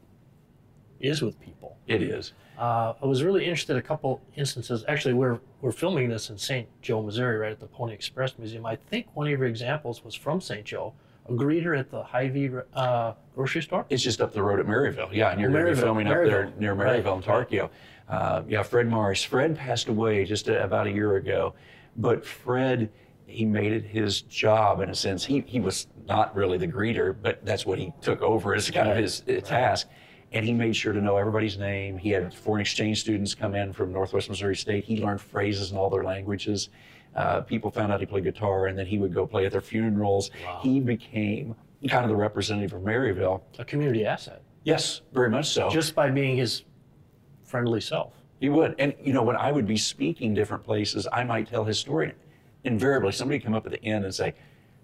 [1.02, 1.76] is with people.
[1.88, 2.32] It is.
[2.57, 4.85] Uh, I was really interested in a couple instances.
[4.87, 6.67] Actually, we're we're filming this in St.
[6.81, 8.65] Joe, Missouri, right at the Pony Express Museum.
[8.65, 10.63] I think one of your examples was from St.
[10.65, 10.93] Joe,
[11.27, 13.85] a greeter at the Hy-Vee uh, grocery store.
[13.89, 15.09] It's just up the road at Maryville.
[15.11, 17.69] Yeah, and you're going to be filming up there near Right, Maryville and Tarkio.
[18.07, 19.23] Uh, yeah, Fred Morris.
[19.23, 21.55] Fred passed away just a, about a year ago,
[21.95, 22.91] but Fred,
[23.25, 25.23] he made it his job in a sense.
[25.23, 28.89] He he was not really the greeter, but that's what he took over as kind
[28.89, 29.87] of his uh, task.
[30.33, 31.97] And he made sure to know everybody's name.
[31.97, 34.83] He had foreign exchange students come in from Northwest Missouri State.
[34.83, 36.69] He learned phrases in all their languages.
[37.15, 39.61] Uh, people found out he played guitar, and then he would go play at their
[39.61, 40.31] funerals.
[40.61, 41.55] He became
[41.87, 43.41] kind of the representative of Maryville.
[43.59, 45.69] A community asset, Yes, very much so.
[45.69, 46.63] just by being his
[47.43, 48.13] friendly self.
[48.39, 48.73] he would.
[48.79, 52.13] And you know, when I would be speaking different places, I might tell his story.
[52.63, 54.33] Invariably, somebody would come up at the end and say,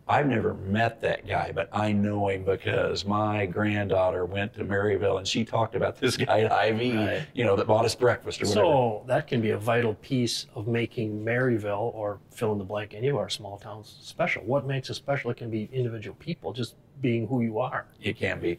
[0.09, 5.19] I've never met that guy, but I know him because my granddaughter went to Maryville
[5.19, 7.27] and she talked about this guy at Hy-Vee, Right.
[7.35, 8.65] you know, that bought us breakfast or whatever.
[8.65, 12.95] So that can be a vital piece of making Maryville or fill in the blank
[12.95, 14.41] any of our small towns special.
[14.43, 15.29] What makes us special?
[15.29, 17.85] It can be individual people just being who you are.
[18.01, 18.57] It can be.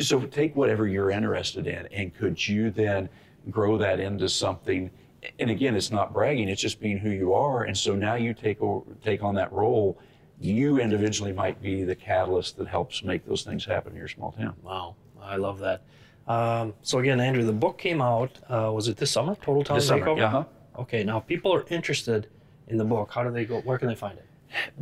[0.00, 3.08] So take whatever you're interested in, and could you then
[3.50, 4.90] grow that into something?
[5.38, 7.64] And again, it's not bragging; it's just being who you are.
[7.64, 9.98] And so now you take o- take on that role.
[10.42, 14.32] You individually might be the catalyst that helps make those things happen in your small
[14.32, 14.54] town.
[14.62, 15.82] Wow, I love that.
[16.26, 18.38] Um, so again, Andrew, the book came out.
[18.48, 19.34] Uh, was it this summer?
[19.36, 20.18] Total Town This summer, Makeover.
[20.18, 20.44] yeah, huh?
[20.78, 22.28] Okay, now if people are interested
[22.68, 23.12] in the book.
[23.12, 23.60] How do they go?
[23.60, 24.26] Where can they find it?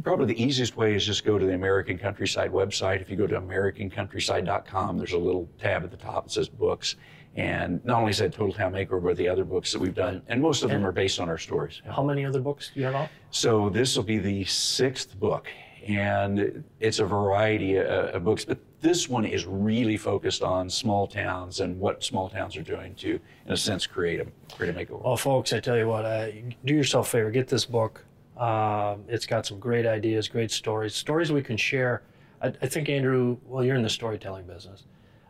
[0.02, 3.00] Probably the easiest way is just go to the American Countryside website.
[3.00, 6.96] If you go to AmericanCountryside.com, there's a little tab at the top that says books,
[7.40, 10.22] And not only is that Total Town Makeover, but the other books that we've done,
[10.28, 11.80] and most of them are based on our stories.
[11.88, 13.08] How many other books do you have out?
[13.30, 15.46] So this will be the sixth book,
[15.86, 21.06] and it's a variety of, of books, but this one is really focused on small
[21.06, 24.78] towns and what small towns are doing to, in a sense, create a create a
[24.78, 25.02] makeover.
[25.02, 26.28] Well, folks, I tell you what, uh,
[26.66, 28.04] do yourself a favor, get this book.
[28.36, 32.02] Um, it's got some great ideas, great stories, stories we can share.
[32.42, 34.84] I, I think, Andrew, well, you're in the storytelling business.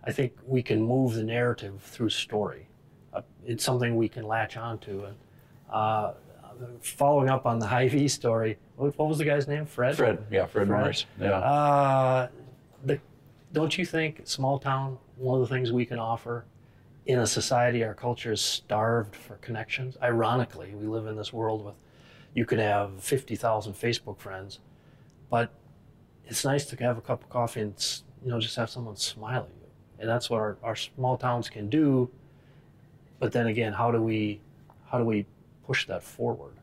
[0.05, 2.69] I think we can move the narrative through story.
[3.13, 5.05] Uh, it's something we can latch onto.
[5.05, 5.17] And
[5.71, 6.13] uh,
[6.81, 9.67] following up on the Hy-Vee story, what, what was the guy's name?
[9.67, 9.97] Fred?
[9.97, 10.81] Fred, yeah, Fred, Fred?
[10.81, 11.07] Morris.
[11.21, 11.31] Yeah.
[11.33, 12.29] Uh,
[12.85, 12.99] the,
[13.53, 16.45] don't you think small town, one of the things we can offer
[17.07, 19.97] in a society, our culture is starved for connections?
[20.03, 21.75] Ironically, we live in this world with,
[22.35, 24.61] you could have 50,000 Facebook friends,
[25.29, 25.53] but
[26.25, 29.43] it's nice to have a cup of coffee and, you know, just have someone smile
[29.43, 29.60] at you.
[30.01, 32.11] And that's what our, our small towns can do.
[33.21, 34.41] But then again, how do we,
[34.87, 35.27] how do we
[35.67, 36.55] push that forward?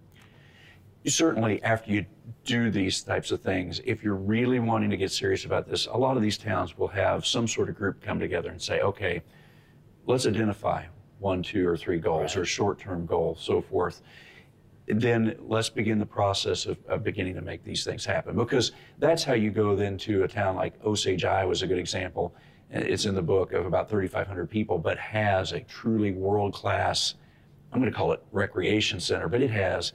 [1.08, 2.06] you certainly after you
[2.44, 5.98] do these types of things if you're really wanting to get serious about this a
[5.98, 9.24] lot of these towns will have some sort of group come together and say okay
[10.06, 10.84] let's identify
[11.20, 14.02] one two or three goals or short-term goals so forth
[14.90, 19.24] then let's begin the process of, of beginning to make these things happen because that's
[19.24, 22.36] how you go then to a town like osage iowa is a good example
[22.70, 27.16] it's in the book of about 3500 people but has a truly world-class
[27.72, 29.94] i'm going to call it recreation center but it has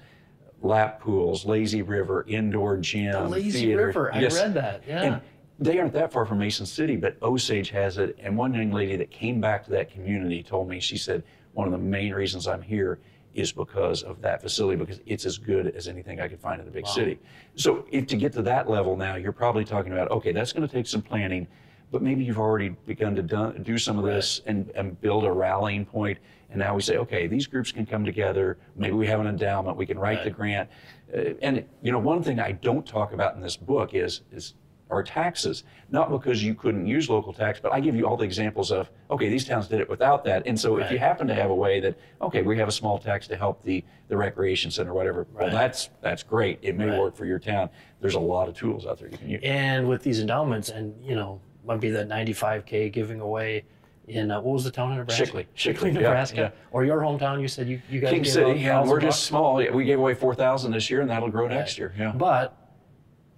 [0.62, 3.86] lap pools, lazy river, indoor gym, The Lazy theater.
[3.88, 4.34] River, I Yes.
[4.36, 5.02] read that, yeah.
[5.02, 5.20] And
[5.58, 8.16] they aren't that far from Mason City, but Osage has it.
[8.22, 11.66] And one young lady that came back to that community told me, she said, one
[11.66, 13.00] of the main reasons I'm here
[13.34, 16.64] is because of that facility, because it's as good as anything I could find in
[16.66, 17.18] the big city.
[17.56, 20.66] So if to get to that level now, you're probably talking about, okay, that's going
[20.68, 21.48] to take some planning,
[21.92, 25.30] but maybe you've already begun to do, do some of this and, and build a
[25.30, 26.18] rallying point.
[26.50, 28.58] And now we say, okay, these groups can come together.
[28.74, 29.76] Maybe we have an endowment.
[29.76, 30.68] We can write the grant.
[31.14, 34.54] Uh, and you know, one thing I don't talk about in this book is is
[34.90, 35.64] our taxes.
[35.90, 38.90] Not because you couldn't use local tax, but I give you all the examples of
[39.10, 40.46] okay, these towns did it without that.
[40.46, 42.98] And so if you happen to have a way that okay, we have a small
[42.98, 45.26] tax to help the the recreation center, whatever.
[45.32, 46.58] Well, that's that's great.
[46.62, 46.98] It may Right.
[46.98, 47.70] work for your town.
[48.00, 49.40] There's a lot of tools out there you can use.
[49.42, 53.64] And with these endowments, and you know, might be that 95k giving away
[54.08, 55.26] in uh, what was the town in Nebraska?
[55.26, 55.46] Shickley.
[55.54, 56.70] Shickley, yeah, Nebraska, yeah.
[56.70, 57.40] or your hometown.
[57.40, 59.16] You said you you guys King City, yeah, we're bucks?
[59.16, 59.62] just small.
[59.62, 61.94] Yeah, We gave away four thousand this year, and that'll grow next year.
[61.98, 62.12] Yeah.
[62.12, 62.56] But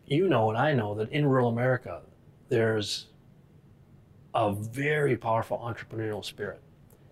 [0.07, 2.03] you know, and I know that in rural America,
[2.49, 3.07] there's
[4.35, 6.61] a very powerful entrepreneurial spirit,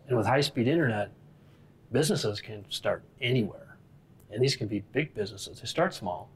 [0.09, 1.12] and with high-speed internet,
[1.92, 3.77] businesses can start anywhere,
[4.31, 5.61] and these can be big businesses.
[5.61, 6.31] They start small,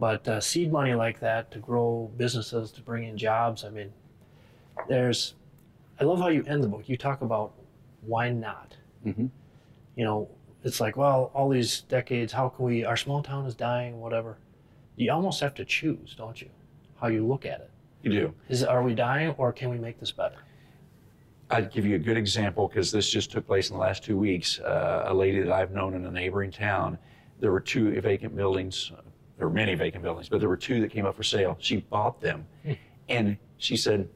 [0.00, 3.64] but uh, seed money like that to grow businesses, to bring in jobs.
[3.64, 3.92] I mean,
[4.88, 5.34] there's.
[6.00, 6.88] I love how you end the book.
[6.88, 7.52] You talk about
[8.02, 8.76] why not.
[9.04, 9.30] Mhm.
[9.96, 10.28] You know,
[10.62, 12.84] it's like, well, all these decades, how can we?
[12.84, 14.38] Our small town is dying, whatever.
[14.96, 16.48] You almost have to choose, don't you?
[17.00, 17.70] How you look at it.
[18.02, 18.34] You do.
[18.48, 20.36] Is are we dying, or can we make this better?
[21.50, 24.18] I'd give you a good example because this just took place in the last two
[24.18, 24.58] weeks.
[24.60, 26.98] Uh, a lady that I've known in a neighboring town,
[27.40, 28.90] there were two vacant buildings.
[29.38, 31.56] There were many vacant buildings, but there were two that came up for sale.
[31.60, 32.46] She bought them,
[33.08, 34.06] and she said, "I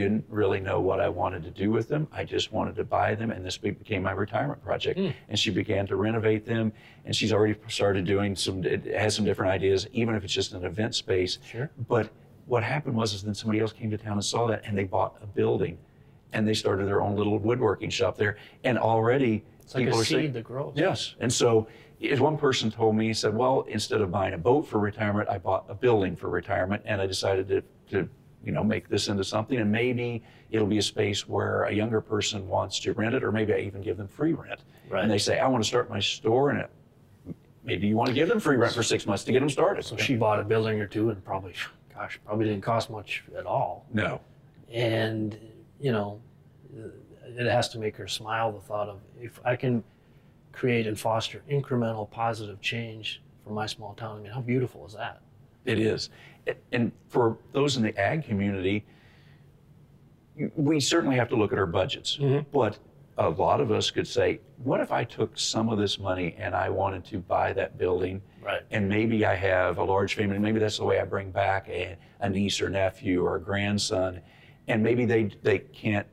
[0.00, 2.06] didn't really know what I wanted to do with them.
[2.12, 5.10] I just wanted to buy them, and this be- became my retirement project." Hmm.
[5.28, 6.72] And she began to renovate them,
[7.04, 8.64] and she's already started doing some.
[8.64, 11.38] It has some different ideas, even if it's just an event space.
[11.46, 11.70] Sure.
[11.88, 12.10] But
[12.46, 14.84] what happened was, is then somebody else came to town and saw that, and they
[14.84, 15.78] bought a building,
[16.32, 20.02] and they started their own little woodworking shop there, and already It's like people a
[20.02, 20.74] are seed that grows.
[20.76, 21.14] Yes.
[21.20, 21.66] And so
[22.18, 25.38] one person told me, he said, well, instead of buying a boat for retirement, I
[25.38, 28.08] bought a building for retirement and I decided to, to
[28.44, 29.58] you know, make this into something.
[29.58, 33.32] And maybe it'll be a space where a younger person wants to rent it, or
[33.32, 34.60] maybe I even give them free rent.
[34.88, 35.02] Right.
[35.02, 36.70] And they say, I want to start my store in it.
[37.64, 39.84] Maybe you want to give them free rent for six months to get them started.
[39.84, 41.54] So she bought a building or two, and probably,
[41.94, 43.86] gosh, probably didn't cost much at all.
[43.92, 44.20] No.
[44.70, 45.38] and
[45.80, 46.20] you know
[47.26, 49.82] it has to make her smile the thought of if i can
[50.52, 54.94] create and foster incremental positive change for my small town i mean how beautiful is
[54.94, 55.20] that
[55.64, 56.10] It is.
[56.72, 58.84] And for those in the ag community,
[60.56, 62.16] we certainly have to look at our budgets.
[62.16, 62.50] Mm-hmm.
[62.52, 62.78] But
[63.18, 66.54] a lot of us could say, what if I took some of this money and
[66.54, 68.20] I wanted to buy that building?
[68.42, 68.62] Right.
[68.70, 70.38] And maybe I have a large family.
[70.38, 74.20] Maybe that's the way I bring back a, a niece or nephew or a grandson.
[74.66, 76.06] And maybe they, they can't,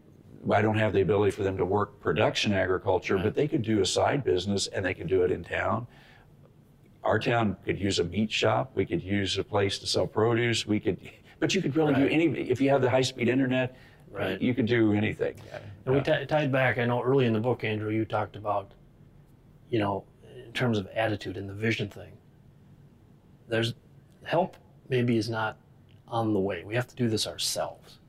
[0.52, 3.82] I don't have the ability for them to work production agriculture, but they could do
[3.82, 5.88] a side business and they could do it in town
[7.04, 8.72] our town could use a meat shop.
[8.76, 10.66] We could use a place to sell produce.
[10.66, 10.98] We could,
[11.40, 12.26] but you could really do any.
[12.50, 13.76] If you have the high-speed internet,
[14.12, 14.42] Right.
[14.42, 15.36] You could do anything.
[15.86, 16.78] And we t- tied back.
[16.78, 18.72] I know early in the book, Andrew, you talked about,
[19.70, 20.04] you know,
[20.46, 22.12] in terms of attitude and the vision thing.
[23.48, 23.74] There's
[24.24, 24.58] help
[24.90, 25.58] maybe is not
[26.08, 26.64] on the way.
[26.66, 28.00] We have to do this ourselves.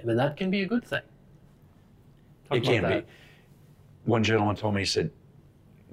[0.00, 1.02] I mean, that can be a good thing.
[2.48, 3.06] Talk it can that.
[3.06, 3.12] be.
[4.04, 5.10] One gentleman told me, he said,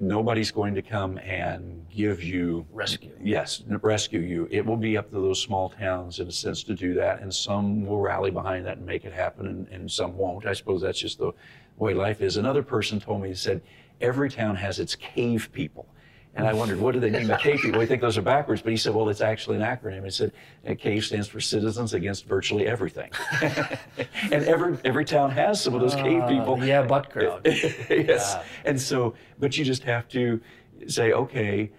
[0.00, 3.12] nobody's going to come and give you Rescue.
[3.22, 4.48] Yes, rescue you.
[4.50, 7.32] It will be up to those small towns in a sense to do that, and
[7.32, 10.46] some will rally behind that and make it happen, and, and some won't.
[10.46, 11.32] I suppose that's just the
[11.76, 12.36] way life is.
[12.36, 13.62] Another person told me, he said,
[14.00, 15.86] every town has its cave people.
[16.36, 17.78] And I wondered, what do they mean by cave people?
[17.78, 20.04] We think those are backwards, but he said, well, it's actually an acronym.
[20.04, 20.32] It said,
[20.68, 23.10] uh, CAVE stands for Citizens Against Virtually Everything.
[23.42, 26.64] and every every town has some of those cave Uh, people.
[26.64, 27.42] yeah, butt crowd.
[27.44, 27.86] yes.
[28.36, 28.42] Yeah.
[28.64, 30.40] And so, but you just have to
[30.88, 31.70] say, okay,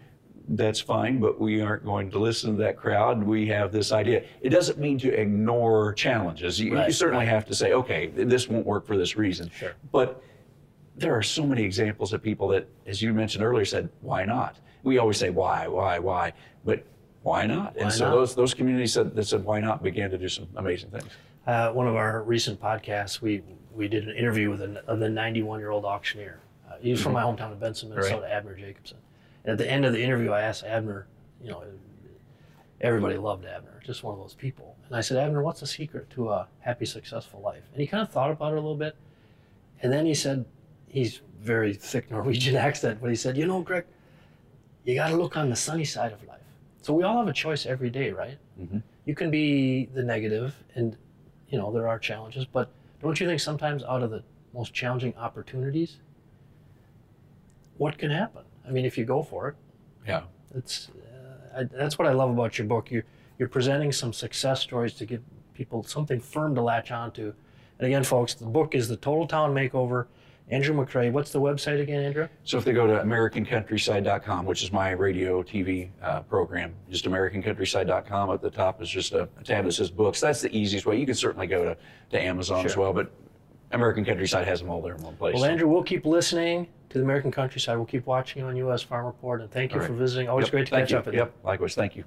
[0.48, 3.24] that's fine, but we aren't going to listen to that crowd.
[3.24, 4.24] We have this idea.
[4.42, 6.60] It doesn't mean to ignore challenges.
[6.60, 7.34] You, you certainly right.
[7.34, 9.50] have to say, okay, this won't work for this reason.
[9.50, 9.74] Sure.
[9.92, 10.22] But
[10.98, 14.58] there are so many examples of people that, as you mentioned earlier, said, why not?
[14.84, 16.34] We always say, why, why, why?
[16.64, 16.86] But
[17.24, 17.76] why not?
[17.76, 18.16] Why and so not?
[18.16, 21.08] those those communities said, that said, why not, began to do some amazing things.
[21.48, 23.42] Uh, one of our recent podcasts, we
[23.74, 26.40] we did an interview with an, of the 91 year old auctioneer.
[26.70, 28.98] Uh, he's from my hometown of Benson, Minnesota, Abner Jacobson.
[29.44, 31.08] And at the end of the interview, I asked Abner,
[31.42, 31.64] you know,
[32.82, 34.76] everybody loved Abner, just one of those people.
[34.88, 37.64] And I said, Abner, what's the secret to a happy, successful life?
[37.72, 38.96] And he kind of thought about it a little bit.
[39.82, 40.46] And then he said,
[40.96, 43.84] he's very thick Norwegian accent, but he said, you know, Greg,
[44.86, 46.40] you got to look on the sunny side of life.
[46.82, 48.38] So we all have a choice every day, right?
[49.06, 50.96] You can be the negative, and
[51.50, 55.14] you know there are challenges, but don't you think sometimes out of the most challenging
[55.18, 55.98] opportunities,
[57.78, 58.44] what can happen?
[58.68, 59.56] I mean, if you go for it,
[60.08, 60.24] Yeah.
[60.56, 62.90] it's uh, I, that's what I love about your book.
[62.92, 63.04] You
[63.38, 65.22] you're presenting some success stories to give
[65.54, 67.34] people something firm to latch onto.
[67.80, 70.06] And again, folks, the book is the Total Town Makeover.
[70.50, 71.12] Andrew McCrea.
[71.12, 72.28] What's the website again, Andrew?
[72.44, 78.30] So if they go to AmericanCountryside.com, which is my radio TV uh, program, just AmericanCountryside.com
[78.30, 80.20] at the top is just a, a tab that says books.
[80.20, 81.00] That's the easiest way.
[81.00, 81.78] You can certainly go to,
[82.12, 83.12] to Amazon as well, but
[83.72, 85.36] American Countryside has them all there in one place.
[85.36, 87.78] Well, Andrew, we'll keep listening to the American Countryside.
[87.78, 88.84] We'll keep watching on U.S.
[88.84, 89.88] Farm Report, and thank you right.
[89.88, 90.30] for visiting.
[90.30, 90.98] Always Yep, great to thank catch you.
[90.98, 91.22] up with you.
[91.22, 91.76] Yep, likewise.
[91.76, 92.04] Thank you.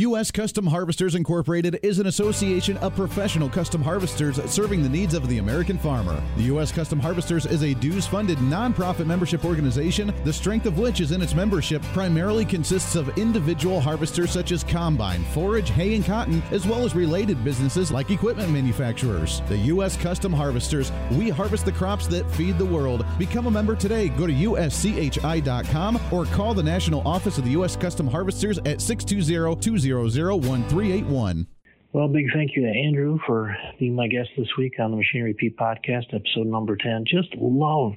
[0.00, 0.30] U.S.
[0.30, 5.38] Custom Harvesters Incorporated is an association of professional custom harvesters serving the needs of the
[5.38, 6.22] American farmer.
[6.36, 6.70] The U.S.
[6.70, 11.22] Custom Harvesters is a dues funded nonprofit membership organization, the strength of which is in
[11.22, 16.66] its membership primarily consists of individual harvesters such as combine, forage, hay, and cotton, as
[16.66, 19.40] well as related businesses like equipment manufacturers.
[19.48, 19.96] The U.S.
[19.96, 23.06] Custom Harvesters, we harvest the crops that feed the world.
[23.16, 24.10] Become a member today.
[24.10, 27.76] Go to uschi.com or call the national office of the U.S.
[27.76, 31.46] Custom Harvesters at 620 200 1381.
[31.92, 35.34] Well, big thank you to Andrew for being my guest this week on the Machinery
[35.34, 37.04] Pete podcast, episode number 10.
[37.06, 37.92] Just love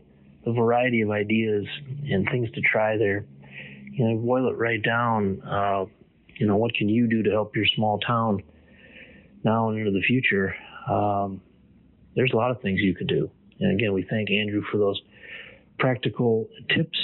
[0.45, 1.65] the variety of ideas
[2.10, 3.25] and things to try there.
[3.91, 5.41] You know, boil it right down.
[5.41, 5.86] Uh,
[6.38, 8.41] you know, what can you do to help your small town
[9.43, 10.56] now and into the future?
[10.89, 11.41] Um,
[12.15, 13.30] there's a lot of things you could do.
[13.60, 15.02] And again, we thank Andrew for those
[15.78, 16.97] practical tips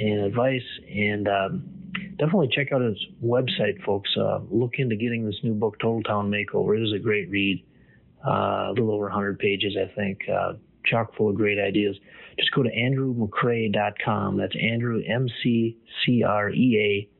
[0.00, 0.66] and advice.
[0.88, 1.79] And um,
[2.20, 4.10] definitely check out his website, folks.
[4.16, 6.76] Uh, look into getting this new book, Total Town Makeover.
[6.78, 7.64] It is a great read.
[8.24, 10.18] Uh, a little over 100 pages, I think.
[10.28, 10.52] Uh,
[10.84, 11.96] chock full of great ideas.
[12.38, 14.36] Just go to andrewmccrea.com.
[14.36, 17.10] That's Andrew, M C C R E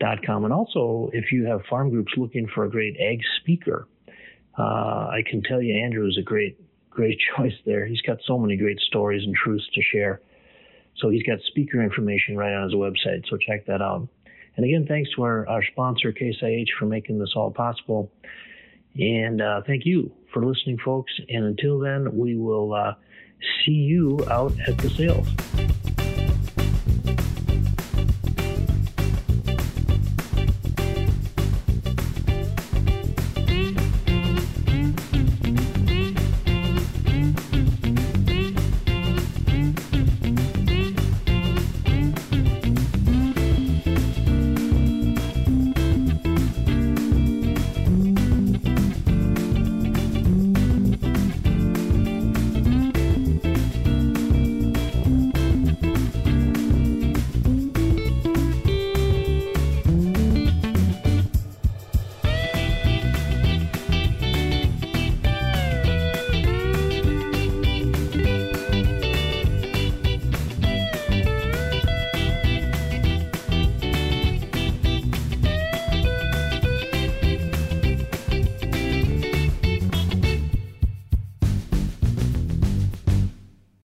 [0.00, 0.44] A.com.
[0.44, 3.88] And also, if you have farm groups looking for a great ag speaker,
[4.56, 7.84] uh, I can tell you Andrew is a great, great choice there.
[7.84, 10.20] He's got so many great stories and truths to share.
[10.98, 13.28] So he's got speaker information right on his website.
[13.28, 14.08] So check that out.
[14.56, 18.10] And again, thanks to our, our sponsor, Case IH, for making this all possible.
[18.98, 21.12] And uh, thank you for listening, folks.
[21.28, 22.94] And until then, we will uh,
[23.64, 25.95] see you out at the sales.